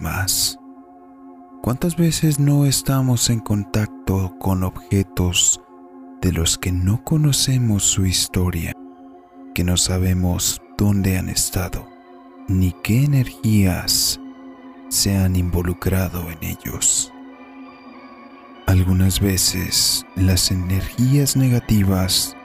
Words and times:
más. 0.00 0.58
¿Cuántas 1.62 1.96
veces 1.96 2.38
no 2.38 2.64
estamos 2.64 3.28
en 3.28 3.40
contacto 3.40 4.34
con 4.38 4.64
objetos 4.64 5.60
de 6.22 6.32
los 6.32 6.56
que 6.56 6.72
no 6.72 7.04
conocemos 7.04 7.82
su 7.82 8.06
historia, 8.06 8.72
que 9.54 9.62
no 9.62 9.76
sabemos 9.76 10.62
dónde 10.78 11.18
han 11.18 11.28
estado, 11.28 11.86
ni 12.48 12.72
qué 12.82 13.04
energías 13.04 14.18
se 14.88 15.16
han 15.16 15.36
involucrado 15.36 16.30
en 16.30 16.38
ellos? 16.42 17.12
Algunas 18.66 19.20
veces 19.20 20.06
las 20.16 20.50
energías 20.50 21.36
negativas 21.36 22.36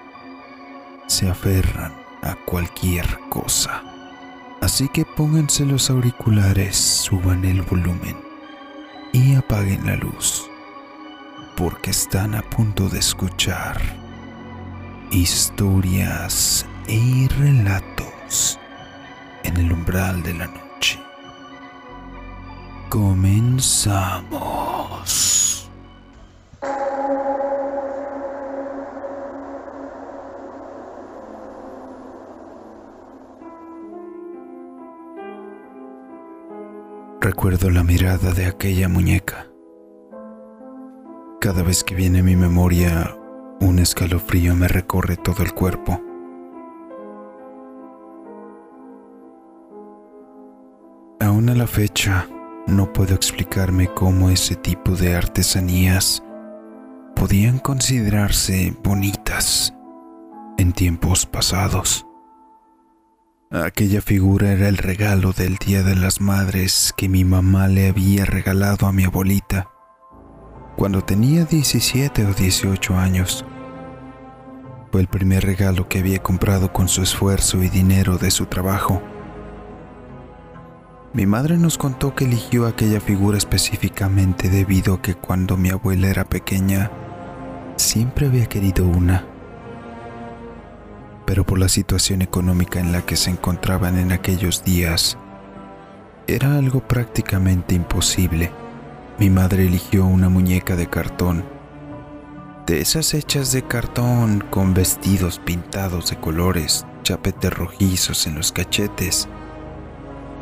se 1.07 1.29
aferran 1.29 1.93
a 2.21 2.35
cualquier 2.45 3.05
cosa. 3.29 3.94
Así 4.65 4.89
que 4.89 5.05
pónganse 5.05 5.63
los 5.63 5.91
auriculares, 5.91 6.75
suban 6.75 7.45
el 7.45 7.61
volumen 7.61 8.17
y 9.13 9.35
apaguen 9.35 9.85
la 9.85 9.95
luz, 9.95 10.49
porque 11.55 11.91
están 11.91 12.33
a 12.33 12.41
punto 12.41 12.89
de 12.89 12.97
escuchar 12.97 13.79
historias 15.11 16.65
y 16.87 17.27
relatos 17.27 18.57
en 19.43 19.57
el 19.57 19.71
umbral 19.71 20.23
de 20.23 20.33
la 20.33 20.47
noche. 20.47 20.99
Comenzamos. 22.89 24.64
Recuerdo 37.45 37.69
la 37.69 37.83
mirada 37.83 38.33
de 38.33 38.47
aquella 38.47 38.89
muñeca. 38.89 39.45
Cada 41.39 41.61
vez 41.61 41.83
que 41.83 41.93
viene 41.93 42.21
a 42.21 42.23
mi 42.23 42.35
memoria, 42.35 43.15
un 43.61 43.77
escalofrío 43.77 44.55
me 44.55 44.67
recorre 44.67 45.15
todo 45.15 45.43
el 45.43 45.53
cuerpo. 45.53 46.01
Aún 51.19 51.47
a 51.49 51.53
la 51.53 51.67
fecha, 51.67 52.27
no 52.65 52.91
puedo 52.91 53.13
explicarme 53.13 53.89
cómo 53.93 54.31
ese 54.31 54.55
tipo 54.55 54.95
de 54.95 55.13
artesanías 55.15 56.23
podían 57.15 57.59
considerarse 57.59 58.75
bonitas 58.83 59.71
en 60.57 60.73
tiempos 60.73 61.27
pasados. 61.27 62.07
Aquella 63.51 64.01
figura 64.01 64.53
era 64.53 64.67
el 64.67 64.77
regalo 64.77 65.31
del 65.31 65.57
Día 65.57 65.83
de 65.83 65.95
las 65.95 66.19
Madres 66.19 66.91
que 66.97 67.07
mi 67.07 67.23
mamá 67.23 67.67
le 67.67 67.89
había 67.89 68.25
regalado 68.25 68.87
a 68.87 68.91
mi 68.91 69.03
abuelita 69.03 69.69
cuando 70.75 71.03
tenía 71.03 71.45
17 71.45 72.25
o 72.25 72.33
18 72.33 72.97
años. 72.97 73.45
Fue 74.91 74.99
el 74.99 75.07
primer 75.07 75.45
regalo 75.45 75.87
que 75.87 75.99
había 75.99 76.23
comprado 76.23 76.73
con 76.73 76.89
su 76.89 77.03
esfuerzo 77.03 77.61
y 77.61 77.69
dinero 77.69 78.17
de 78.17 78.31
su 78.31 78.47
trabajo. 78.47 79.01
Mi 81.13 81.27
madre 81.27 81.57
nos 81.57 81.77
contó 81.77 82.15
que 82.15 82.25
eligió 82.25 82.65
aquella 82.65 82.99
figura 82.99 83.37
específicamente 83.37 84.49
debido 84.49 84.95
a 84.95 85.01
que 85.03 85.13
cuando 85.13 85.55
mi 85.55 85.69
abuela 85.69 86.07
era 86.09 86.25
pequeña, 86.25 86.89
siempre 87.75 88.25
había 88.25 88.47
querido 88.47 88.87
una 88.87 89.34
pero 91.25 91.45
por 91.45 91.59
la 91.59 91.69
situación 91.69 92.21
económica 92.21 92.79
en 92.79 92.91
la 92.91 93.05
que 93.05 93.15
se 93.15 93.31
encontraban 93.31 93.97
en 93.97 94.11
aquellos 94.11 94.63
días, 94.63 95.17
era 96.27 96.55
algo 96.55 96.81
prácticamente 96.81 97.75
imposible. 97.75 98.51
Mi 99.19 99.29
madre 99.29 99.65
eligió 99.65 100.05
una 100.05 100.29
muñeca 100.29 100.75
de 100.75 100.87
cartón, 100.87 101.45
de 102.65 102.81
esas 102.81 103.13
hechas 103.13 103.51
de 103.51 103.61
cartón 103.61 104.43
con 104.49 104.73
vestidos 104.73 105.39
pintados 105.39 106.09
de 106.09 106.19
colores, 106.19 106.85
chapetes 107.03 107.53
rojizos 107.53 108.25
en 108.25 108.35
los 108.35 108.51
cachetes 108.51 109.27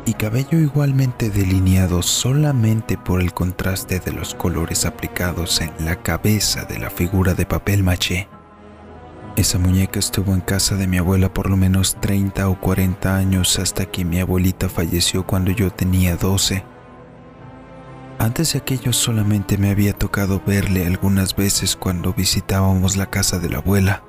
y 0.06 0.14
cabello 0.14 0.58
igualmente 0.58 1.30
delineado 1.30 2.02
solamente 2.02 2.96
por 2.96 3.20
el 3.20 3.32
contraste 3.32 4.00
de 4.00 4.12
los 4.12 4.34
colores 4.34 4.86
aplicados 4.86 5.60
en 5.60 5.70
la 5.80 5.96
cabeza 5.96 6.64
de 6.64 6.78
la 6.78 6.90
figura 6.90 7.34
de 7.34 7.46
papel 7.46 7.82
maché. 7.82 8.28
Esa 9.36 9.58
muñeca 9.58 9.98
estuvo 9.98 10.32
en 10.32 10.40
casa 10.40 10.76
de 10.76 10.86
mi 10.86 10.98
abuela 10.98 11.32
por 11.34 11.50
lo 11.50 11.56
menos 11.56 11.96
30 12.00 12.48
o 12.48 12.60
40 12.60 13.16
años 13.16 13.58
hasta 13.58 13.84
que 13.84 14.04
mi 14.04 14.20
abuelita 14.20 14.68
falleció 14.68 15.26
cuando 15.26 15.50
yo 15.50 15.72
tenía 15.72 16.16
12. 16.16 16.62
Antes 18.20 18.52
de 18.52 18.60
aquello 18.60 18.92
solamente 18.92 19.58
me 19.58 19.70
había 19.70 19.92
tocado 19.92 20.40
verle 20.46 20.86
algunas 20.86 21.34
veces 21.34 21.74
cuando 21.74 22.14
visitábamos 22.14 22.96
la 22.96 23.10
casa 23.10 23.40
de 23.40 23.50
la 23.50 23.58
abuela. 23.58 24.04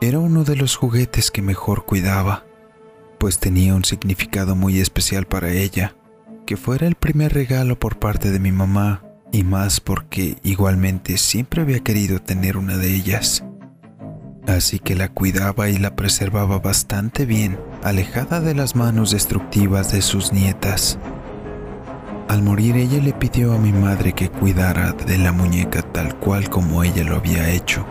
Era 0.00 0.20
uno 0.20 0.44
de 0.44 0.54
los 0.54 0.76
juguetes 0.76 1.32
que 1.32 1.42
mejor 1.42 1.84
cuidaba, 1.84 2.44
pues 3.18 3.40
tenía 3.40 3.74
un 3.74 3.84
significado 3.84 4.54
muy 4.54 4.78
especial 4.78 5.26
para 5.26 5.50
ella, 5.50 5.96
que 6.46 6.56
fuera 6.56 6.86
el 6.86 6.94
primer 6.94 7.34
regalo 7.34 7.76
por 7.76 7.98
parte 7.98 8.30
de 8.30 8.38
mi 8.38 8.52
mamá 8.52 9.02
y 9.32 9.42
más 9.42 9.80
porque 9.80 10.36
igualmente 10.44 11.18
siempre 11.18 11.62
había 11.62 11.80
querido 11.80 12.22
tener 12.22 12.56
una 12.56 12.76
de 12.76 12.94
ellas 12.94 13.42
así 14.46 14.78
que 14.78 14.94
la 14.94 15.08
cuidaba 15.08 15.68
y 15.68 15.78
la 15.78 15.96
preservaba 15.96 16.58
bastante 16.58 17.26
bien, 17.26 17.58
alejada 17.82 18.40
de 18.40 18.54
las 18.54 18.76
manos 18.76 19.10
destructivas 19.10 19.92
de 19.92 20.02
sus 20.02 20.32
nietas. 20.32 20.98
Al 22.28 22.42
morir 22.42 22.76
ella 22.76 23.00
le 23.02 23.12
pidió 23.12 23.54
a 23.54 23.58
mi 23.58 23.72
madre 23.72 24.12
que 24.12 24.28
cuidara 24.28 24.92
de 24.92 25.18
la 25.18 25.32
muñeca 25.32 25.82
tal 25.82 26.16
cual 26.16 26.48
como 26.50 26.82
ella 26.82 27.04
lo 27.04 27.16
había 27.16 27.50
hecho. 27.50 27.86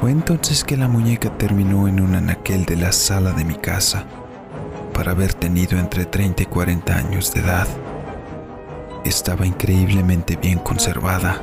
Fue 0.00 0.10
entonces 0.10 0.64
que 0.64 0.76
la 0.76 0.88
muñeca 0.88 1.36
terminó 1.38 1.88
en 1.88 2.00
un 2.00 2.14
anaquel 2.14 2.64
de 2.64 2.76
la 2.76 2.92
sala 2.92 3.32
de 3.32 3.44
mi 3.44 3.54
casa, 3.54 4.04
para 4.92 5.12
haber 5.12 5.32
tenido 5.32 5.78
entre 5.78 6.04
30 6.04 6.42
y 6.42 6.46
40 6.46 6.94
años 6.94 7.32
de 7.32 7.40
edad. 7.40 7.68
Estaba 9.04 9.46
increíblemente 9.46 10.36
bien 10.36 10.58
conservada. 10.58 11.40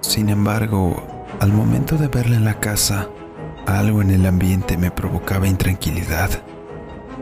Sin 0.00 0.28
embargo, 0.28 1.13
al 1.40 1.52
momento 1.52 1.96
de 1.96 2.08
verla 2.08 2.36
en 2.36 2.44
la 2.44 2.60
casa, 2.60 3.08
algo 3.66 4.02
en 4.02 4.10
el 4.10 4.26
ambiente 4.26 4.76
me 4.76 4.90
provocaba 4.90 5.46
intranquilidad. 5.46 6.30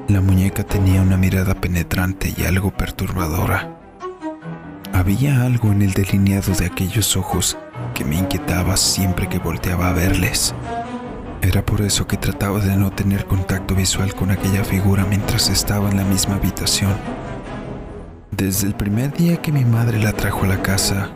La 0.08 0.20
muñeca 0.20 0.64
tenía 0.64 1.00
una 1.00 1.16
mirada 1.16 1.54
penetrante 1.54 2.34
y 2.36 2.44
algo 2.44 2.70
perturbadora. 2.70 3.78
Había 4.92 5.42
algo 5.42 5.72
en 5.72 5.82
el 5.82 5.92
delineado 5.92 6.52
de 6.54 6.66
aquellos 6.66 7.16
ojos 7.16 7.56
que 7.94 8.04
me 8.04 8.16
inquietaba 8.16 8.76
siempre 8.76 9.28
que 9.28 9.38
volteaba 9.38 9.88
a 9.88 9.92
verles. 9.92 10.54
Era 11.40 11.64
por 11.64 11.80
eso 11.80 12.06
que 12.06 12.16
trataba 12.16 12.60
de 12.60 12.76
no 12.76 12.92
tener 12.92 13.26
contacto 13.26 13.74
visual 13.74 14.14
con 14.14 14.30
aquella 14.30 14.64
figura 14.64 15.04
mientras 15.08 15.48
estaba 15.48 15.90
en 15.90 15.96
la 15.96 16.04
misma 16.04 16.36
habitación. 16.36 16.92
Desde 18.30 18.66
el 18.66 18.74
primer 18.74 19.12
día 19.12 19.42
que 19.42 19.52
mi 19.52 19.64
madre 19.64 19.98
la 19.98 20.12
trajo 20.12 20.44
a 20.44 20.48
la 20.48 20.62
casa, 20.62 21.10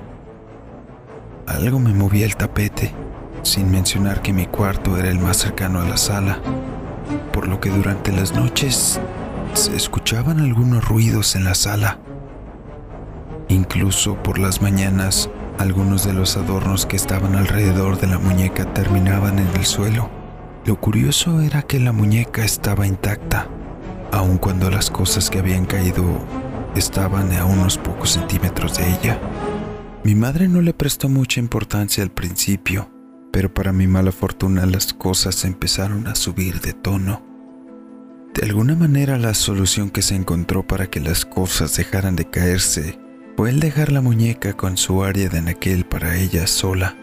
algo 1.47 1.79
me 1.79 1.93
movía 1.93 2.27
el 2.27 2.37
tapete, 2.37 2.93
sin 3.43 3.71
mencionar 3.71 4.23
que 4.23 4.33
mi 4.33 4.47
cuarto 4.47 4.97
era 4.97 5.11
el 5.11 5.19
más 5.19 5.39
cercano 5.39 5.81
a 5.81 5.85
la 5.85 5.97
sala, 5.97 6.39
por 7.33 7.49
lo 7.49 7.61
que 7.61 7.71
durante 7.71 8.13
las 8.13 8.35
noches 8.35 9.01
se 9.55 9.77
escuchaban 9.77 10.41
algunos 10.41 10.87
ruidos 10.87 11.37
en 11.37 11.45
la 11.45 11.55
sala. 11.55 11.99
Incluso 13.49 14.21
por 14.23 14.39
las 14.39 14.61
mañanas, 14.61 15.31
algunos 15.59 16.05
de 16.05 16.13
los 16.13 16.37
adornos 16.37 16.85
que 16.85 16.97
estaban 16.97 17.37
alrededor 17.37 17.99
de 17.99 18.09
la 18.09 18.19
muñeca 18.19 18.73
terminaban 18.75 19.39
en 19.39 19.49
el 19.55 19.65
suelo. 19.65 20.11
Lo 20.65 20.81
curioso 20.81 21.41
era 21.41 21.63
que 21.63 21.79
la 21.79 21.93
muñeca 21.93 22.45
estaba 22.45 22.87
intacta, 22.87 23.47
aun 24.13 24.39
cuando 24.39 24.71
las 24.71 24.91
cosas 24.91 25.31
que 25.31 25.39
habían 25.39 25.65
caído 25.65 26.03
estaban 26.75 27.33
a 27.33 27.45
unos 27.45 27.79
pocos 27.79 28.11
centímetros 28.11 28.77
de 28.77 28.91
ella. 28.91 29.19
Mi 30.07 30.15
madre 30.15 30.47
no 30.47 30.63
le 30.63 30.73
prestó 30.73 31.09
mucha 31.09 31.41
importancia 31.41 32.05
al 32.05 32.13
principio, 32.13 32.89
pero 33.33 33.53
para 33.53 33.73
mi 33.73 33.89
mala 33.89 34.13
fortuna 34.13 34.65
las 34.65 34.93
cosas 34.93 35.45
empezaron 35.45 36.07
a 36.07 36.15
subir 36.15 36.61
de 36.61 36.75
tono. 36.75 37.27
De 38.33 38.47
alguna 38.47 38.77
manera 38.77 39.19
la 39.19 39.35
solución 39.35 39.91
que 39.91 40.03
se 40.03 40.15
encontró 40.15 40.65
para 40.65 40.87
que 40.87 41.01
las 41.01 41.25
cosas 41.25 41.77
dejaran 41.77 42.15
de 42.15 42.31
caerse 42.31 43.01
fue 43.37 43.51
el 43.51 43.59
dejar 43.59 43.91
la 43.91 44.01
muñeca 44.01 44.53
con 44.57 44.77
su 44.77 45.03
área 45.03 45.29
de 45.29 45.39
anaquel 45.39 45.85
para 45.85 46.17
ella 46.17 46.47
sola. 46.47 46.95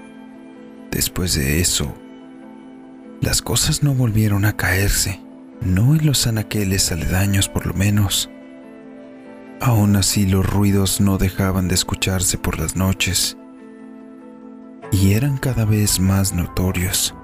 Después 0.89 1.35
de 1.35 1.59
eso, 1.59 1.93
las 3.19 3.41
cosas 3.41 3.83
no 3.83 3.93
volvieron 3.93 4.45
a 4.45 4.55
caerse, 4.55 5.19
no 5.59 5.93
en 5.93 6.05
los 6.05 6.25
anaqueles 6.25 6.89
aledaños 6.89 7.49
por 7.49 7.65
lo 7.67 7.73
menos. 7.73 8.29
Aún 9.65 9.95
así 9.95 10.25
los 10.25 10.45
ruidos 10.45 10.99
no 10.99 11.17
dejaban 11.17 11.69
de 11.69 11.75
escucharse 11.75 12.37
por 12.37 12.59
las 12.59 12.75
noches 12.75 13.37
y 14.91 15.13
eran 15.13 15.37
cada 15.37 15.63
vez 15.63 16.01
más 16.01 16.33
notorios. 16.33 17.15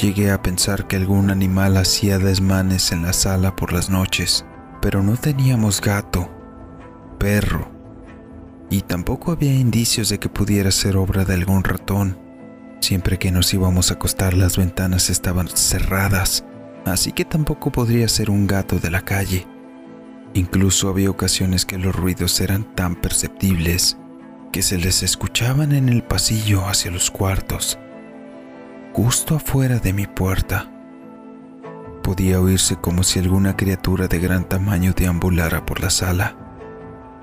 Llegué 0.00 0.30
a 0.30 0.40
pensar 0.40 0.86
que 0.86 0.96
algún 0.96 1.28
animal 1.28 1.76
hacía 1.76 2.18
desmanes 2.18 2.90
en 2.90 3.02
la 3.02 3.12
sala 3.12 3.54
por 3.54 3.74
las 3.74 3.90
noches, 3.90 4.46
Pero 4.80 5.02
no 5.02 5.16
teníamos 5.16 5.80
gato, 5.82 6.30
perro, 7.18 7.68
y 8.70 8.80
tampoco 8.82 9.32
había 9.32 9.52
indicios 9.52 10.08
de 10.08 10.18
que 10.18 10.28
pudiera 10.28 10.70
ser 10.70 10.96
obra 10.96 11.24
de 11.24 11.34
algún 11.34 11.64
ratón. 11.64 12.16
Siempre 12.80 13.18
que 13.18 13.30
nos 13.30 13.52
íbamos 13.52 13.90
a 13.90 13.94
acostar 13.94 14.34
las 14.34 14.56
ventanas 14.56 15.10
estaban 15.10 15.48
cerradas, 15.48 16.44
así 16.86 17.12
que 17.12 17.24
tampoco 17.24 17.72
podría 17.72 18.08
ser 18.08 18.30
un 18.30 18.46
gato 18.46 18.78
de 18.78 18.90
la 18.90 19.02
calle. 19.02 19.46
Incluso 20.34 20.88
había 20.88 21.10
ocasiones 21.10 21.64
que 21.64 21.78
los 21.78 21.94
ruidos 21.94 22.40
eran 22.40 22.64
tan 22.74 22.94
perceptibles 22.94 23.96
que 24.52 24.62
se 24.62 24.78
les 24.78 25.02
escuchaban 25.02 25.72
en 25.72 25.88
el 25.88 26.02
pasillo 26.02 26.66
hacia 26.66 26.90
los 26.90 27.10
cuartos, 27.10 27.78
justo 28.92 29.36
afuera 29.36 29.78
de 29.78 29.92
mi 29.92 30.06
puerta. 30.06 30.70
Podía 32.02 32.40
oírse 32.40 32.76
como 32.76 33.02
si 33.02 33.18
alguna 33.18 33.56
criatura 33.56 34.08
de 34.08 34.18
gran 34.18 34.48
tamaño 34.48 34.92
deambulara 34.96 35.66
por 35.66 35.80
la 35.80 35.90
sala, 35.90 36.36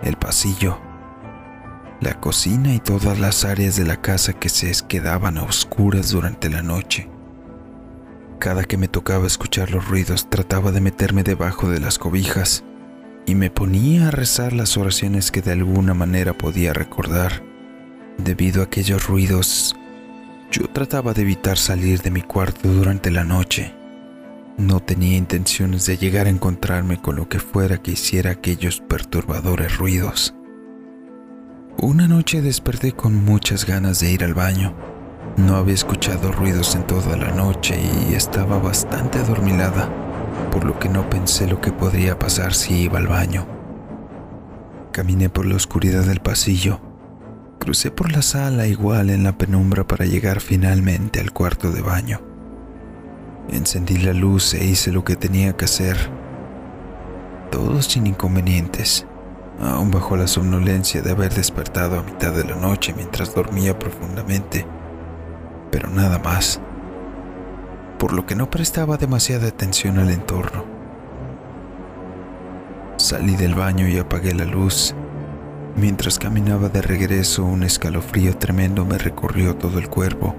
el 0.04 0.18
pasillo, 0.18 0.80
la 2.02 2.19
cocina 2.19 2.74
y 2.74 2.80
todas 2.80 3.19
las 3.19 3.46
áreas 3.46 3.75
de 3.75 3.86
la 3.86 4.02
casa 4.02 4.34
que 4.34 4.50
se 4.50 4.72
quedaban 4.88 5.38
a 5.38 5.44
oscuras 5.44 6.12
durante 6.12 6.50
la 6.50 6.62
noche. 6.62 7.10
Cada 8.40 8.66
que 8.66 8.78
me 8.78 8.88
tocaba 8.88 9.25
escuchar 9.25 9.72
los 9.72 9.88
ruidos 9.88 10.30
trataba 10.30 10.72
de 10.72 10.81
meterme 10.81 11.24
debajo 11.24 11.69
de 11.69 11.80
las 11.80 11.98
cobijas 11.98 12.63
y 13.25 13.36
me 13.36 13.50
ponía 13.50 14.07
a 14.07 14.12
rezar 14.12 14.54
las 14.54 14.77
oraciones 14.77 15.31
que 15.31 15.42
de 15.42 15.54
alguna 15.54 15.94
manera 15.94 16.33
podía 16.33 16.74
recordar. 16.74 17.44
Debido 18.18 18.62
a 18.62 18.66
aquellos 18.66 19.07
ruidos, 19.07 19.75
yo 20.51 20.68
trataba 20.69 21.13
de 21.13 21.24
evitar 21.24 21.57
salir 21.57 22.01
de 22.01 22.12
mi 22.12 22.22
cuarto 22.22 22.69
durante 22.69 23.12
la 23.12 23.24
noche. 23.24 23.74
No 24.57 24.80
tenía 24.80 25.18
intenciones 25.18 25.86
de 25.86 25.98
llegar 25.98 26.27
a 26.27 26.30
encontrarme 26.30 27.01
con 27.01 27.18
lo 27.18 27.27
que 27.27 27.39
fuera 27.39 27.81
que 27.81 27.92
hiciera 27.92 28.31
aquellos 28.31 28.80
perturbadores 28.80 29.78
ruidos. 29.78 30.33
Una 31.78 32.07
noche 32.07 32.42
desperté 32.42 32.94
con 32.94 33.16
muchas 33.25 33.66
ganas 33.66 34.00
de 34.00 34.12
ir 34.12 34.24
al 34.24 34.33
baño. 34.33 34.74
No 35.36 35.57
había 35.57 35.74
escuchado 35.74 36.31
ruidos 36.31 36.74
en 36.75 36.88
toda 36.88 37.18
la 37.18 37.31
noche 37.31 37.78
y 38.07 38.13
estaba 38.13 38.57
bastante 38.60 39.19
adormilada, 39.19 39.89
por 40.56 40.63
lo 40.63 40.80
que 40.80 40.88
no 40.88 41.10
pensé 41.10 41.48
lo 41.48 41.60
que 41.60 41.74
podría 41.74 42.18
pasar 42.18 42.54
si 42.54 42.84
iba 42.84 42.98
al 42.98 43.07
baño. 43.07 43.46
Caminé 44.94 45.30
por 45.30 45.46
la 45.46 45.57
oscuridad 45.57 46.06
del 46.06 46.22
pasillo, 46.22 46.80
crucé 47.60 47.92
por 47.92 48.10
la 48.13 48.22
sala 48.22 48.66
igual 48.66 49.10
en 49.10 49.25
la 49.25 49.38
penumbra 49.38 49.86
para 49.86 50.06
llegar 50.06 50.40
finalmente 50.40 51.19
al 51.19 51.34
cuarto 51.34 51.72
de 51.72 51.81
baño. 51.81 52.22
Encendí 53.50 53.98
la 53.98 54.13
luz 54.13 54.54
e 54.54 54.63
hice 54.63 54.94
lo 54.94 55.04
que 55.04 55.18
tenía 55.18 55.57
que 55.57 55.66
hacer, 55.66 55.98
todo 57.52 57.81
sin 57.81 58.07
inconvenientes 58.07 59.06
aún 59.62 59.92
bajo 59.92 60.16
la 60.16 60.28
somnolencia 60.28 61.02
de 61.02 61.12
haber 61.12 61.34
despertado 61.34 62.00
a 62.00 62.04
mitad 62.04 62.31
de 62.31 62.46
la 62.46 62.56
noche 62.56 62.94
mientras 62.96 63.36
dormía 63.36 63.78
profundamente, 63.78 64.66
pero 65.69 65.90
nada 65.90 66.18
más, 66.19 66.62
por 68.06 68.13
lo 68.13 68.28
que 68.28 68.36
no 68.36 68.52
prestaba 68.52 68.98
demasiada 68.98 69.48
atención 69.48 69.98
al 69.98 70.12
entorno. 70.12 70.63
Salí 72.98 73.36
del 73.36 73.56
baño 73.56 73.88
y 73.88 73.98
apagué 73.98 74.36
la 74.36 74.46
luz. 74.46 74.94
Mientras 75.75 76.19
caminaba 76.19 76.69
de 76.69 76.84
regreso, 76.84 77.44
un 77.44 77.63
escalofrío 77.63 78.38
tremendo 78.38 78.86
me 78.86 79.00
recorrió 79.00 79.56
todo 79.56 79.80
el 79.80 79.90
cuerpo, 79.90 80.36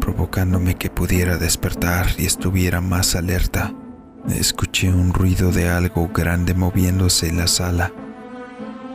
provocándome 0.00 0.74
que 0.76 0.88
pudiera 0.88 1.36
despertar 1.36 2.06
y 2.16 2.24
estuviera 2.24 2.80
más 2.80 3.14
alerta. 3.14 3.74
Escuché 4.26 4.88
un 4.88 5.12
ruido 5.12 5.52
de 5.52 5.68
algo 5.68 6.08
grande 6.08 6.54
moviéndose 6.54 7.28
en 7.28 7.36
la 7.36 7.46
sala. 7.46 7.92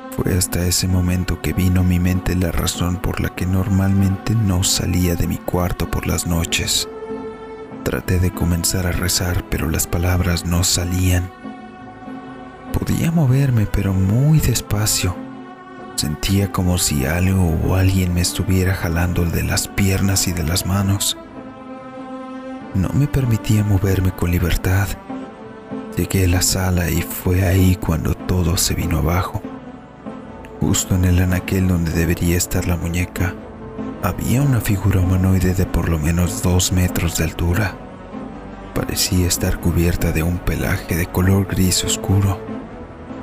Fue 0.09 0.33
hasta 0.33 0.65
ese 0.65 0.87
momento 0.87 1.39
que 1.39 1.53
vino 1.53 1.81
a 1.81 1.83
mi 1.83 1.99
mente 1.99 2.35
la 2.35 2.51
razón 2.51 2.95
por 2.95 3.21
la 3.21 3.29
que 3.35 3.45
normalmente 3.45 4.33
no 4.33 4.63
salía 4.63 5.15
de 5.15 5.27
mi 5.27 5.37
cuarto 5.37 5.87
por 5.91 6.07
las 6.07 6.25
noches. 6.25 6.89
Traté 7.85 8.19
de 8.19 8.31
comenzar 8.31 8.85
a 8.85 8.91
rezar, 8.91 9.45
pero 9.49 9.69
las 9.69 9.87
palabras 9.87 10.45
no 10.45 10.65
salían. 10.65 11.31
Podía 12.73 13.11
moverme, 13.11 13.65
pero 13.65 13.93
muy 13.93 14.39
despacio. 14.39 15.15
Sentía 15.95 16.51
como 16.51 16.77
si 16.77 17.05
algo 17.05 17.57
o 17.65 17.75
alguien 17.75 18.13
me 18.13 18.19
estuviera 18.19 18.75
jalando 18.75 19.23
de 19.23 19.43
las 19.43 19.69
piernas 19.69 20.27
y 20.27 20.33
de 20.33 20.43
las 20.43 20.65
manos. 20.65 21.17
No 22.73 22.89
me 22.89 23.07
permitía 23.07 23.63
moverme 23.63 24.11
con 24.11 24.31
libertad 24.31 24.89
Llegué 25.97 26.25
a 26.25 26.27
la 26.27 26.41
sala 26.41 26.89
y 26.89 27.01
fue 27.01 27.45
ahí 27.45 27.77
cuando 27.77 28.15
todo 28.15 28.57
se 28.57 28.73
vino 28.73 28.97
abajo. 28.97 29.41
Justo 30.59 30.95
en 30.95 31.05
el 31.05 31.19
anaquel 31.19 31.69
donde 31.69 31.91
debería 31.91 32.35
estar 32.35 32.67
la 32.67 32.75
muñeca, 32.75 33.33
había 34.07 34.41
una 34.41 34.61
figura 34.61 34.99
humanoide 34.99 35.53
de 35.53 35.65
por 35.65 35.89
lo 35.89 35.97
menos 35.99 36.41
dos 36.41 36.71
metros 36.71 37.17
de 37.17 37.25
altura. 37.25 37.75
Parecía 38.73 39.27
estar 39.27 39.59
cubierta 39.59 40.11
de 40.11 40.23
un 40.23 40.37
pelaje 40.37 40.95
de 40.95 41.05
color 41.07 41.47
gris 41.47 41.83
oscuro, 41.83 42.39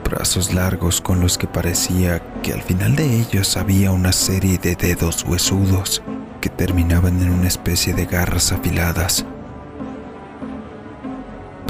brazos 0.04 0.52
largos 0.52 1.00
con 1.00 1.20
los 1.20 1.38
que 1.38 1.46
parecía 1.46 2.20
que 2.42 2.52
al 2.52 2.62
final 2.62 2.96
de 2.96 3.20
ellos 3.20 3.56
había 3.56 3.92
una 3.92 4.12
serie 4.12 4.58
de 4.58 4.74
dedos 4.74 5.24
huesudos 5.24 6.02
que 6.40 6.48
terminaban 6.48 7.20
en 7.22 7.30
una 7.30 7.48
especie 7.48 7.94
de 7.94 8.06
garras 8.06 8.52
afiladas 8.52 9.24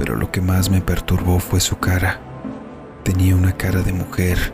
pero 0.03 0.17
lo 0.17 0.33
que 0.33 0.41
más 0.41 0.69
me 0.69 0.81
perturbó 0.81 1.39
fue 1.39 1.61
su 1.61 1.79
cara. 1.79 2.19
Tenía 3.05 3.37
una 3.37 3.53
cara 3.53 3.83
de 3.83 3.93
mujer. 3.93 4.53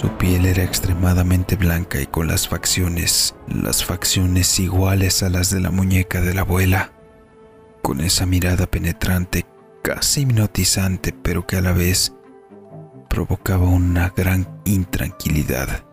Su 0.00 0.08
piel 0.16 0.46
era 0.46 0.62
extremadamente 0.62 1.56
blanca 1.56 2.00
y 2.00 2.06
con 2.06 2.28
las 2.28 2.46
facciones, 2.46 3.34
las 3.48 3.84
facciones 3.84 4.60
iguales 4.60 5.24
a 5.24 5.28
las 5.28 5.50
de 5.50 5.60
la 5.60 5.72
muñeca 5.72 6.20
de 6.20 6.34
la 6.34 6.42
abuela, 6.42 6.92
con 7.82 8.00
esa 8.00 8.24
mirada 8.24 8.68
penetrante, 8.68 9.44
casi 9.82 10.20
hipnotizante, 10.20 11.12
pero 11.12 11.48
que 11.48 11.56
a 11.56 11.62
la 11.62 11.72
vez 11.72 12.14
provocaba 13.10 13.66
una 13.66 14.12
gran 14.16 14.48
intranquilidad. 14.64 15.84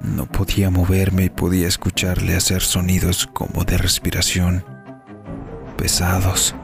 No 0.00 0.24
podía 0.24 0.70
moverme 0.70 1.24
y 1.24 1.30
podía 1.30 1.68
escucharle 1.68 2.36
hacer 2.36 2.62
sonidos 2.62 3.28
como 3.34 3.64
de 3.64 3.76
respiración, 3.76 4.64
pesados 5.76 6.54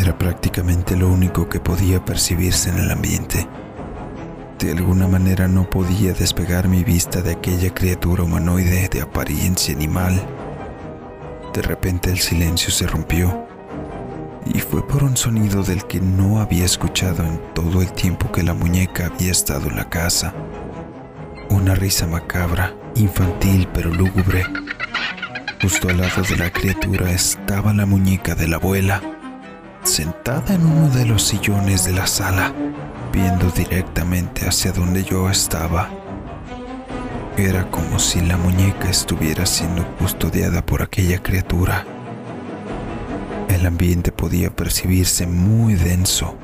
era 0.00 0.16
prácticamente 0.16 0.96
lo 0.96 1.08
único 1.08 1.48
que 1.48 1.60
podía 1.60 2.02
percibirse 2.02 2.70
en 2.70 2.78
el 2.78 2.90
ambiente. 2.90 3.46
De 4.58 4.72
alguna 4.72 5.06
manera 5.06 5.46
no 5.46 5.68
podía 5.68 6.14
despegar 6.14 6.68
mi 6.68 6.84
vista 6.84 7.20
de 7.20 7.32
aquella 7.32 7.74
criatura 7.74 8.22
humanoide 8.24 8.88
de 8.88 9.02
apariencia 9.02 9.74
animal. 9.74 10.20
De 11.52 11.60
repente 11.60 12.10
el 12.10 12.18
silencio 12.18 12.70
se 12.70 12.86
rompió 12.86 13.46
y 14.46 14.60
fue 14.60 14.86
por 14.86 15.04
un 15.04 15.18
sonido 15.18 15.62
del 15.62 15.84
que 15.86 16.00
no 16.00 16.40
había 16.40 16.64
escuchado 16.64 17.22
en 17.22 17.38
todo 17.54 17.82
el 17.82 17.92
tiempo 17.92 18.32
que 18.32 18.42
la 18.42 18.54
muñeca 18.54 19.06
había 19.06 19.32
estado 19.32 19.68
en 19.68 19.76
la 19.76 19.90
casa. 19.90 20.32
Una 21.50 21.74
risa 21.74 22.06
macabra, 22.06 22.74
infantil 22.94 23.68
pero 23.74 23.90
lúgubre. 23.90 24.44
Justo 25.60 25.90
al 25.90 25.98
lado 25.98 26.22
de 26.22 26.36
la 26.36 26.50
criatura 26.50 27.10
estaba 27.10 27.74
la 27.74 27.84
muñeca 27.84 28.34
de 28.34 28.48
la 28.48 28.56
abuela, 28.56 29.02
sentada 29.82 30.54
en 30.54 30.66
uno 30.66 30.88
de 30.90 31.06
los 31.06 31.22
sillones 31.22 31.84
de 31.84 31.92
la 31.92 32.06
sala, 32.06 32.52
viendo 33.12 33.50
directamente 33.50 34.46
hacia 34.46 34.72
donde 34.72 35.04
yo 35.04 35.28
estaba. 35.30 35.88
Era 37.36 37.70
como 37.70 37.98
si 37.98 38.20
la 38.20 38.36
muñeca 38.36 38.90
estuviera 38.90 39.46
siendo 39.46 39.86
custodiada 39.96 40.64
por 40.64 40.82
aquella 40.82 41.22
criatura. 41.22 41.84
El 43.48 43.66
ambiente 43.66 44.12
podía 44.12 44.50
percibirse 44.50 45.26
muy 45.26 45.74
denso. 45.74 46.36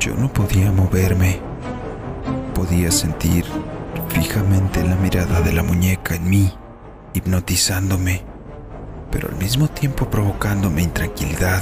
Yo 0.00 0.14
no 0.16 0.32
podía 0.32 0.72
moverme 0.72 1.40
podía 2.62 2.92
sentir 2.92 3.44
fijamente 4.08 4.84
la 4.84 4.94
mirada 4.94 5.40
de 5.40 5.52
la 5.52 5.64
muñeca 5.64 6.14
en 6.14 6.30
mí, 6.30 6.52
hipnotizándome, 7.12 8.22
pero 9.10 9.28
al 9.28 9.36
mismo 9.36 9.66
tiempo 9.66 10.08
provocándome 10.08 10.82
intranquilidad. 10.82 11.60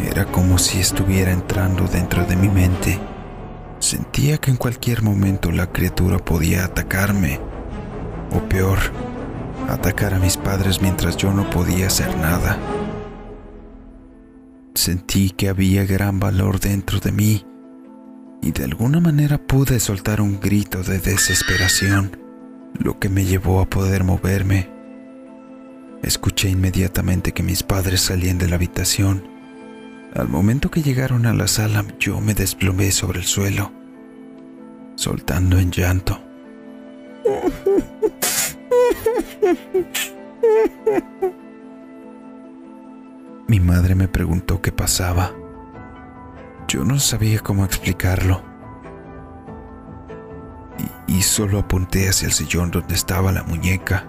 Era 0.00 0.24
como 0.26 0.58
si 0.58 0.78
estuviera 0.80 1.32
entrando 1.32 1.84
dentro 1.86 2.24
de 2.24 2.36
mi 2.36 2.48
mente. 2.48 2.98
Sentía 3.78 4.38
que 4.38 4.50
en 4.50 4.56
cualquier 4.56 5.02
momento 5.02 5.50
la 5.50 5.72
criatura 5.72 6.18
podía 6.18 6.64
atacarme, 6.64 7.40
o 8.32 8.40
peor, 8.48 8.78
atacar 9.68 10.14
a 10.14 10.18
mis 10.18 10.36
padres 10.36 10.80
mientras 10.80 11.16
yo 11.16 11.32
no 11.32 11.48
podía 11.50 11.86
hacer 11.86 12.16
nada. 12.16 12.58
Sentí 14.74 15.30
que 15.30 15.48
había 15.48 15.84
gran 15.84 16.20
valor 16.20 16.60
dentro 16.60 17.00
de 17.00 17.12
mí 17.12 17.44
y 18.40 18.52
de 18.52 18.64
alguna 18.64 19.00
manera 19.00 19.38
pude 19.38 19.80
soltar 19.80 20.20
un 20.20 20.40
grito 20.40 20.82
de 20.82 20.98
desesperación. 20.98 22.16
lo 22.78 22.98
que 22.98 23.08
me 23.08 23.24
llevó 23.24 23.60
a 23.60 23.68
poder 23.68 24.04
moverme. 24.04 24.70
Escuché 26.02 26.48
inmediatamente 26.48 27.32
que 27.32 27.42
mis 27.42 27.62
padres 27.62 28.02
salían 28.02 28.38
de 28.38 28.46
la 28.46 28.54
habitación. 28.54 29.37
Al 30.14 30.28
momento 30.28 30.70
que 30.70 30.82
llegaron 30.82 31.26
a 31.26 31.32
la 31.32 31.46
sala, 31.46 31.84
yo 31.98 32.20
me 32.20 32.34
desplomé 32.34 32.90
sobre 32.90 33.20
el 33.20 33.26
suelo, 33.26 33.70
soltando 34.94 35.58
en 35.58 35.70
llanto. 35.70 36.20
Mi 43.46 43.60
madre 43.60 43.94
me 43.94 44.08
preguntó 44.08 44.60
qué 44.60 44.72
pasaba. 44.72 45.32
Yo 46.68 46.84
no 46.84 46.98
sabía 46.98 47.40
cómo 47.40 47.64
explicarlo. 47.64 48.42
Y, 51.06 51.22
solo 51.22 51.58
apunté 51.58 52.08
hacia 52.08 52.26
el 52.26 52.32
sillón 52.32 52.70
donde 52.70 52.94
estaba 52.94 53.32
la 53.32 53.42
muñeca. 53.42 54.06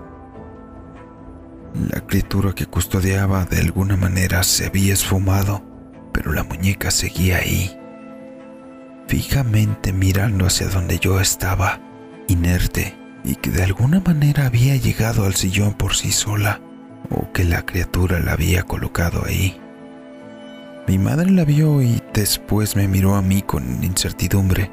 La 1.74 2.02
criatura 2.02 2.54
que 2.54 2.66
custodiaba 2.66 3.46
de 3.46 3.60
alguna 3.60 3.96
manera 3.96 4.44
se 4.44 4.66
había 4.66 4.94
esfumado, 4.94 5.64
pero 6.12 6.34
la 6.34 6.44
muñeca 6.44 6.92
seguía 6.92 7.38
ahí, 7.38 7.78
fijamente 9.08 9.94
mirando 9.94 10.46
hacia 10.46 10.68
donde 10.68 11.00
yo 11.00 11.20
estaba, 11.20 11.80
inerte, 12.28 12.96
y 13.24 13.36
que 13.36 13.50
de 13.50 13.64
alguna 13.64 14.00
manera 14.00 14.46
había 14.46 14.76
llegado 14.76 15.26
al 15.26 15.36
sillón 15.36 15.74
por 15.74 15.96
sí 15.96 16.12
sola, 16.12 16.62
o 17.10 17.32
que 17.32 17.44
la 17.44 17.66
criatura 17.66 18.20
la 18.20 18.34
había 18.34 18.64
colocado 18.64 19.26
ahí. 19.26 19.60
Mi 20.88 20.98
madre 20.98 21.30
la 21.30 21.46
vio 21.46 21.82
y 21.82 22.02
después 22.14 22.76
me 22.76 22.88
miró 22.88 23.16
a 23.16 23.22
mí 23.22 23.42
con 23.42 23.84
incertidumbre, 23.84 24.72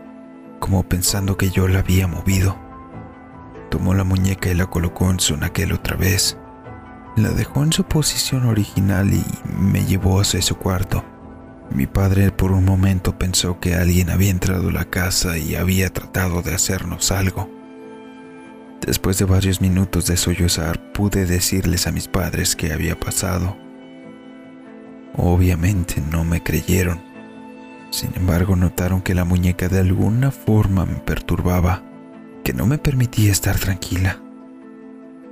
como 0.61 0.83
pensando 0.83 1.37
que 1.37 1.51
yo 1.51 1.69
la 1.69 1.81
había 1.81 2.07
movido. 2.07 2.59
Tomó 3.71 3.95
la 3.95 4.05
muñeca 4.05 4.49
y 4.51 4.55
la 4.55 4.67
colocó 4.67 5.11
en 5.11 5.21
su 5.21 5.37
naquel 5.37 5.73
otra 5.73 5.97
vez. 5.97 6.39
La 7.17 7.31
dejó 7.31 7.63
en 7.63 7.73
su 7.73 7.85
posición 7.85 8.47
original 8.47 9.13
y 9.13 9.25
me 9.59 9.85
llevó 9.85 10.21
hacia 10.21 10.41
su 10.41 10.57
cuarto. 10.57 11.05
Mi 11.71 11.87
padre 11.87 12.31
por 12.31 12.53
un 12.53 12.65
momento 12.65 13.19
pensó 13.19 13.61
que 13.61 13.75
alguien 13.75 14.11
había 14.11 14.31
entrado 14.31 14.69
a 14.69 14.73
la 14.73 14.85
casa 14.85 15.37
y 15.37 15.57
había 15.57 15.91
tratado 15.91 16.43
de 16.43 16.55
hacernos 16.55 17.11
algo. 17.11 17.51
Después 18.81 19.19
de 19.19 19.25
varios 19.25 19.61
minutos 19.61 20.07
de 20.07 20.17
sollozar, 20.17 20.93
pude 20.93 21.27
decirles 21.27 21.87
a 21.87 21.93
mis 21.93 22.09
padres 22.09 22.55
qué 22.55 22.73
había 22.73 22.99
pasado. 22.99 23.57
Obviamente 25.17 26.01
no 26.01 26.25
me 26.25 26.43
creyeron. 26.43 27.01
Sin 27.91 28.11
embargo, 28.15 28.55
notaron 28.57 29.01
que 29.01 29.15
la 29.15 29.25
muñeca 29.25 29.69
de 29.69 29.81
alguna 29.81 30.31
forma 30.31 30.85
me 30.85 30.97
perturbaba, 30.97 31.83
que 32.45 32.53
no 32.53 32.67
me 32.67 32.79
permitía 32.79 33.33
estar 33.33 33.59
tranquila. 33.59 34.21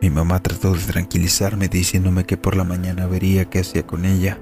Mi 0.00 0.10
mamá 0.10 0.40
trató 0.40 0.74
de 0.74 0.80
tranquilizarme 0.80 1.68
diciéndome 1.68 2.24
que 2.24 2.36
por 2.36 2.56
la 2.56 2.64
mañana 2.64 3.06
vería 3.06 3.44
qué 3.46 3.60
hacía 3.60 3.86
con 3.86 4.04
ella. 4.04 4.38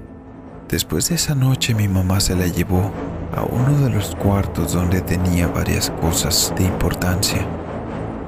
Después 0.69 1.09
de 1.09 1.15
esa 1.15 1.35
noche 1.35 1.75
mi 1.75 1.87
mamá 1.87 2.19
se 2.19 2.35
la 2.35 2.47
llevó 2.47 2.91
a 3.35 3.43
uno 3.43 3.77
de 3.79 3.89
los 3.89 4.15
cuartos 4.15 4.73
donde 4.73 5.01
tenía 5.01 5.47
varias 5.47 5.89
cosas 6.01 6.53
de 6.57 6.63
importancia. 6.63 7.45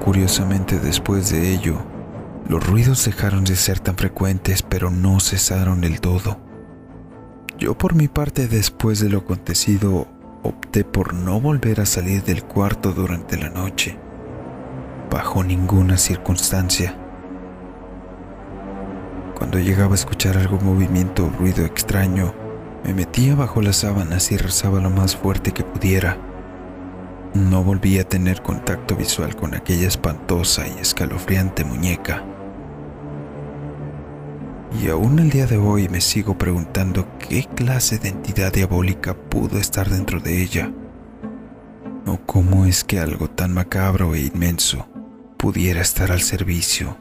Curiosamente 0.04 0.78
después 0.78 1.30
de 1.30 1.52
ello, 1.52 1.78
los 2.48 2.64
ruidos 2.64 3.04
dejaron 3.04 3.44
de 3.44 3.56
ser 3.56 3.80
tan 3.80 3.96
frecuentes 3.96 4.62
pero 4.62 4.90
no 4.90 5.18
cesaron 5.20 5.80
del 5.80 6.00
todo. 6.00 6.38
Yo 7.58 7.76
por 7.76 7.94
mi 7.94 8.06
parte 8.06 8.48
después 8.48 9.00
de 9.00 9.08
lo 9.08 9.18
acontecido 9.18 10.06
opté 10.42 10.84
por 10.84 11.14
no 11.14 11.40
volver 11.40 11.80
a 11.80 11.86
salir 11.86 12.22
del 12.22 12.44
cuarto 12.44 12.92
durante 12.92 13.36
la 13.36 13.48
noche, 13.48 13.98
bajo 15.10 15.42
ninguna 15.42 15.96
circunstancia. 15.96 17.05
Cuando 19.36 19.58
llegaba 19.58 19.92
a 19.92 19.96
escuchar 19.96 20.38
algún 20.38 20.64
movimiento 20.64 21.26
o 21.26 21.28
ruido 21.28 21.66
extraño, 21.66 22.32
me 22.82 22.94
metía 22.94 23.34
bajo 23.34 23.60
las 23.60 23.76
sábanas 23.76 24.32
y 24.32 24.38
rezaba 24.38 24.80
lo 24.80 24.88
más 24.88 25.14
fuerte 25.14 25.52
que 25.52 25.62
pudiera. 25.62 26.16
No 27.34 27.62
volví 27.62 27.98
a 27.98 28.08
tener 28.08 28.40
contacto 28.40 28.96
visual 28.96 29.36
con 29.36 29.54
aquella 29.54 29.88
espantosa 29.88 30.66
y 30.66 30.80
escalofriante 30.80 31.64
muñeca. 31.64 32.24
Y 34.82 34.88
aún 34.88 35.18
el 35.18 35.28
día 35.28 35.46
de 35.46 35.58
hoy 35.58 35.90
me 35.90 36.00
sigo 36.00 36.38
preguntando 36.38 37.06
qué 37.18 37.44
clase 37.44 37.98
de 37.98 38.08
entidad 38.08 38.54
diabólica 38.54 39.12
pudo 39.12 39.58
estar 39.58 39.90
dentro 39.90 40.18
de 40.18 40.42
ella. 40.42 40.72
O 42.06 42.16
cómo 42.24 42.64
es 42.64 42.84
que 42.84 43.00
algo 43.00 43.28
tan 43.28 43.52
macabro 43.52 44.14
e 44.14 44.20
inmenso 44.20 44.88
pudiera 45.36 45.82
estar 45.82 46.10
al 46.10 46.22
servicio 46.22 46.96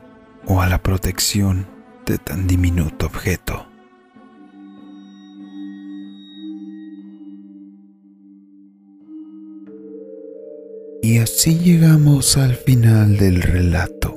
o 0.45 0.61
a 0.61 0.67
la 0.67 0.83
protección 0.83 1.74
de 2.05 2.17
tan 2.17 2.47
diminuto 2.47 3.05
objeto. 3.05 3.67
Y 11.01 11.19
así 11.19 11.59
llegamos 11.59 12.37
al 12.37 12.55
final 12.55 13.17
del 13.17 13.41
relato. 13.41 14.15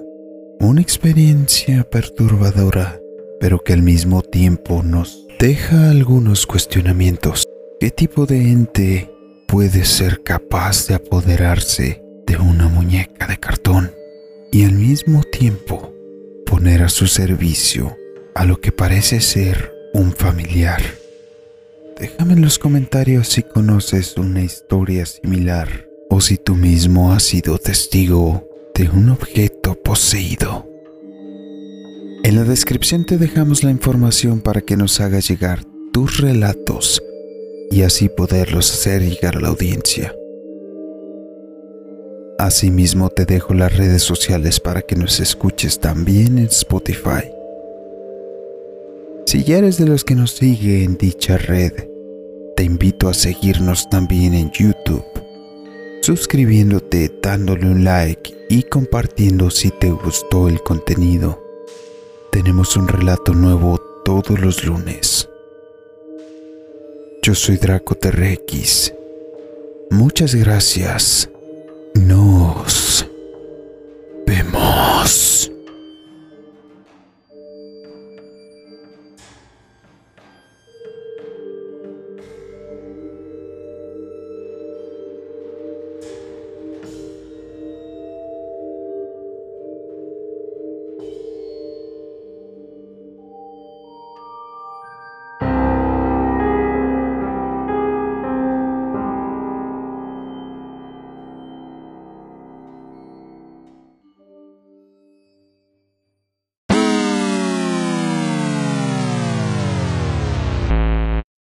Una 0.60 0.80
experiencia 0.80 1.84
perturbadora 1.84 2.98
pero 3.40 3.58
que 3.60 3.72
al 3.72 3.82
mismo 3.82 4.22
tiempo 4.22 4.82
nos 4.82 5.26
deja 5.38 5.90
algunos 5.90 6.46
cuestionamientos. 6.46 7.46
¿Qué 7.80 7.90
tipo 7.90 8.26
de 8.26 8.50
ente 8.50 9.10
puede 9.46 9.84
ser 9.84 10.22
capaz 10.22 10.86
de 10.88 10.94
apoderarse 10.94 12.02
de 12.26 12.36
una 12.36 12.68
muñeca 12.68 13.26
de 13.26 13.38
cartón 13.38 13.92
y 14.50 14.64
al 14.64 14.72
mismo 14.72 15.22
tiempo 15.22 15.92
poner 16.48 16.82
a 16.82 16.88
su 16.88 17.06
servicio 17.06 17.94
a 18.34 18.46
lo 18.46 18.60
que 18.60 18.72
parece 18.72 19.20
ser 19.20 19.70
un 19.92 20.12
familiar? 20.12 20.80
Déjame 22.00 22.32
en 22.32 22.40
los 22.40 22.58
comentarios 22.58 23.28
si 23.28 23.42
conoces 23.42 24.16
una 24.16 24.42
historia 24.42 25.04
similar 25.04 25.86
o 26.08 26.22
si 26.22 26.38
tú 26.38 26.54
mismo 26.54 27.12
has 27.12 27.24
sido 27.24 27.58
testigo 27.58 28.48
de 28.74 28.88
un 28.88 29.10
objeto 29.10 29.74
poseído. 29.74 30.66
En 32.24 32.34
la 32.34 32.44
descripción 32.44 33.04
te 33.04 33.18
dejamos 33.18 33.62
la 33.62 33.70
información 33.70 34.40
para 34.40 34.62
que 34.62 34.76
nos 34.76 35.00
hagas 35.00 35.28
llegar 35.28 35.64
tus 35.92 36.18
relatos 36.18 37.02
y 37.70 37.82
así 37.82 38.08
poderlos 38.08 38.72
hacer 38.72 39.02
llegar 39.02 39.36
a 39.36 39.40
la 39.40 39.48
audiencia. 39.48 40.14
Asimismo 42.38 43.10
te 43.10 43.26
dejo 43.26 43.52
las 43.52 43.76
redes 43.76 44.04
sociales 44.04 44.60
para 44.60 44.82
que 44.82 44.94
nos 44.94 45.18
escuches 45.18 45.80
también 45.80 46.38
en 46.38 46.46
Spotify. 46.46 47.32
Si 49.26 49.42
ya 49.42 49.58
eres 49.58 49.76
de 49.76 49.86
los 49.86 50.04
que 50.04 50.14
nos 50.14 50.30
sigue 50.30 50.84
en 50.84 50.96
dicha 50.96 51.36
red, 51.36 51.72
te 52.54 52.62
invito 52.62 53.08
a 53.08 53.14
seguirnos 53.14 53.90
también 53.90 54.34
en 54.34 54.52
YouTube, 54.52 55.04
suscribiéndote, 56.00 57.10
dándole 57.20 57.66
un 57.66 57.82
like 57.82 58.32
y 58.48 58.62
compartiendo 58.62 59.50
si 59.50 59.72
te 59.72 59.90
gustó 59.90 60.48
el 60.48 60.62
contenido. 60.62 61.42
Tenemos 62.30 62.76
un 62.76 62.86
relato 62.86 63.34
nuevo 63.34 63.80
todos 64.04 64.38
los 64.38 64.64
lunes. 64.64 65.28
Yo 67.20 67.34
soy 67.34 67.56
Draco. 67.56 67.96
Muchas 69.90 70.34
gracias. 70.36 71.28
Nos 71.98 73.07